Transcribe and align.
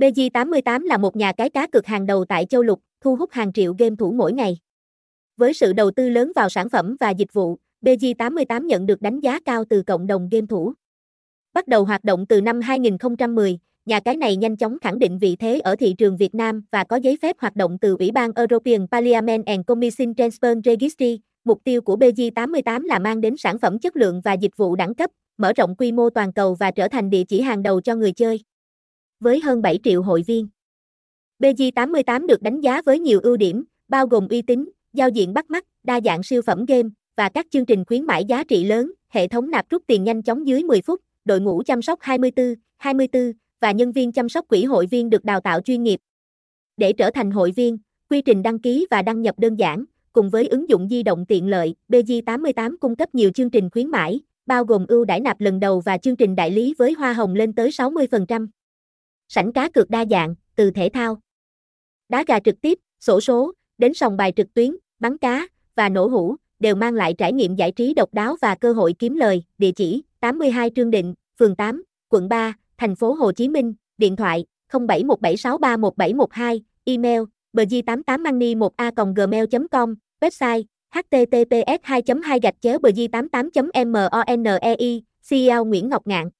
BG88 0.00 0.86
là 0.86 0.98
một 0.98 1.16
nhà 1.16 1.32
cái 1.32 1.50
cá 1.50 1.66
cực 1.66 1.86
hàng 1.86 2.06
đầu 2.06 2.24
tại 2.24 2.46
châu 2.46 2.62
lục, 2.62 2.80
thu 3.00 3.16
hút 3.16 3.30
hàng 3.32 3.52
triệu 3.52 3.74
game 3.78 3.96
thủ 3.96 4.12
mỗi 4.12 4.32
ngày. 4.32 4.58
Với 5.36 5.54
sự 5.54 5.72
đầu 5.72 5.90
tư 5.90 6.08
lớn 6.08 6.32
vào 6.36 6.48
sản 6.48 6.68
phẩm 6.68 6.96
và 7.00 7.10
dịch 7.10 7.32
vụ, 7.32 7.58
BG88 7.82 8.66
nhận 8.66 8.86
được 8.86 9.02
đánh 9.02 9.20
giá 9.20 9.40
cao 9.40 9.64
từ 9.70 9.82
cộng 9.82 10.06
đồng 10.06 10.28
game 10.28 10.46
thủ. 10.46 10.72
Bắt 11.52 11.68
đầu 11.68 11.84
hoạt 11.84 12.04
động 12.04 12.26
từ 12.26 12.40
năm 12.40 12.60
2010, 12.60 13.58
nhà 13.86 14.00
cái 14.00 14.16
này 14.16 14.36
nhanh 14.36 14.56
chóng 14.56 14.78
khẳng 14.78 14.98
định 14.98 15.18
vị 15.18 15.36
thế 15.36 15.60
ở 15.60 15.76
thị 15.76 15.94
trường 15.98 16.16
Việt 16.16 16.34
Nam 16.34 16.62
và 16.72 16.84
có 16.84 16.96
giấy 16.96 17.18
phép 17.22 17.36
hoạt 17.38 17.56
động 17.56 17.78
từ 17.80 17.96
Ủy 17.98 18.10
ban 18.10 18.32
European 18.32 18.86
Parliament 18.90 19.46
and 19.46 19.66
Commission 19.66 20.12
Transfer 20.12 20.60
Registry. 20.64 21.20
Mục 21.44 21.60
tiêu 21.64 21.82
của 21.82 21.96
BG88 21.96 22.86
là 22.86 22.98
mang 22.98 23.20
đến 23.20 23.36
sản 23.36 23.58
phẩm 23.58 23.78
chất 23.78 23.96
lượng 23.96 24.20
và 24.24 24.32
dịch 24.32 24.56
vụ 24.56 24.76
đẳng 24.76 24.94
cấp, 24.94 25.10
mở 25.38 25.52
rộng 25.52 25.74
quy 25.78 25.92
mô 25.92 26.10
toàn 26.10 26.32
cầu 26.32 26.54
và 26.54 26.70
trở 26.70 26.88
thành 26.88 27.10
địa 27.10 27.24
chỉ 27.24 27.40
hàng 27.40 27.62
đầu 27.62 27.80
cho 27.80 27.94
người 27.94 28.12
chơi. 28.12 28.40
Với 29.20 29.40
hơn 29.40 29.62
7 29.62 29.78
triệu 29.84 30.02
hội 30.02 30.22
viên, 30.26 30.48
BG88 31.38 32.26
được 32.26 32.42
đánh 32.42 32.60
giá 32.60 32.82
với 32.82 32.98
nhiều 32.98 33.20
ưu 33.22 33.36
điểm, 33.36 33.64
bao 33.88 34.06
gồm 34.06 34.28
uy 34.28 34.42
tín, 34.42 34.70
giao 34.92 35.08
diện 35.08 35.34
bắt 35.34 35.50
mắt, 35.50 35.66
đa 35.82 36.00
dạng 36.04 36.22
siêu 36.22 36.42
phẩm 36.42 36.64
game 36.64 36.88
và 37.16 37.28
các 37.28 37.46
chương 37.50 37.66
trình 37.66 37.84
khuyến 37.84 38.04
mãi 38.04 38.24
giá 38.24 38.44
trị 38.44 38.64
lớn, 38.64 38.92
hệ 39.08 39.28
thống 39.28 39.50
nạp 39.50 39.68
rút 39.70 39.82
tiền 39.86 40.04
nhanh 40.04 40.22
chóng 40.22 40.46
dưới 40.46 40.62
10 40.62 40.82
phút, 40.82 41.00
đội 41.24 41.40
ngũ 41.40 41.62
chăm 41.66 41.82
sóc 41.82 41.98
24, 42.02 42.54
24 42.76 43.32
và 43.60 43.72
nhân 43.72 43.92
viên 43.92 44.12
chăm 44.12 44.28
sóc 44.28 44.48
quỹ 44.48 44.64
hội 44.64 44.86
viên 44.86 45.10
được 45.10 45.24
đào 45.24 45.40
tạo 45.40 45.60
chuyên 45.60 45.82
nghiệp. 45.82 46.00
Để 46.76 46.92
trở 46.92 47.10
thành 47.10 47.30
hội 47.30 47.52
viên, 47.56 47.78
quy 48.10 48.22
trình 48.22 48.42
đăng 48.42 48.58
ký 48.58 48.86
và 48.90 49.02
đăng 49.02 49.22
nhập 49.22 49.38
đơn 49.38 49.56
giản, 49.56 49.84
cùng 50.12 50.30
với 50.30 50.46
ứng 50.46 50.68
dụng 50.68 50.88
di 50.88 51.02
động 51.02 51.26
tiện 51.26 51.48
lợi, 51.48 51.74
BG88 51.88 52.76
cung 52.80 52.96
cấp 52.96 53.14
nhiều 53.14 53.30
chương 53.30 53.50
trình 53.50 53.70
khuyến 53.70 53.90
mãi, 53.90 54.20
bao 54.46 54.64
gồm 54.64 54.86
ưu 54.88 55.04
đãi 55.04 55.20
nạp 55.20 55.40
lần 55.40 55.60
đầu 55.60 55.80
và 55.80 55.98
chương 55.98 56.16
trình 56.16 56.36
đại 56.36 56.50
lý 56.50 56.74
với 56.78 56.92
hoa 56.92 57.12
hồng 57.12 57.34
lên 57.34 57.52
tới 57.52 57.70
60%. 57.70 58.46
Sảnh 59.32 59.52
cá 59.52 59.68
cược 59.68 59.90
đa 59.90 60.04
dạng, 60.10 60.34
từ 60.56 60.70
thể 60.70 60.88
thao, 60.92 61.18
đá 62.08 62.24
gà 62.26 62.40
trực 62.40 62.60
tiếp, 62.60 62.78
sổ 63.00 63.20
số, 63.20 63.52
đến 63.78 63.94
sòng 63.94 64.16
bài 64.16 64.32
trực 64.36 64.54
tuyến, 64.54 64.76
bắn 64.98 65.18
cá 65.18 65.46
và 65.74 65.88
nổ 65.88 66.06
hũ 66.06 66.36
đều 66.58 66.74
mang 66.74 66.94
lại 66.94 67.14
trải 67.18 67.32
nghiệm 67.32 67.54
giải 67.54 67.72
trí 67.72 67.94
độc 67.94 68.14
đáo 68.14 68.36
và 68.40 68.54
cơ 68.54 68.72
hội 68.72 68.94
kiếm 68.98 69.14
lời. 69.14 69.44
Địa 69.58 69.72
chỉ: 69.72 70.02
82 70.20 70.70
Trương 70.74 70.90
Định, 70.90 71.14
phường 71.38 71.56
8, 71.56 71.82
quận 72.08 72.28
3, 72.28 72.54
thành 72.78 72.96
phố 72.96 73.12
Hồ 73.12 73.32
Chí 73.32 73.48
Minh, 73.48 73.74
điện 73.98 74.16
thoại 74.16 74.44
0717631712, 74.72 76.60
email 76.84 77.22
bg88money 77.52 78.58
1 78.58 78.76
a 78.76 78.90
gmail 79.16 79.44
com 79.70 79.94
website 80.20 80.62
https 80.94 81.78
2 81.82 82.02
2 82.24 82.40
gạch 82.40 82.56
chéo 82.60 82.78
bg88 82.78 83.86
monei 84.32 85.02
CEO 85.28 85.64
Nguyễn 85.64 85.88
Ngọc 85.88 86.06
Ngạn 86.06 86.30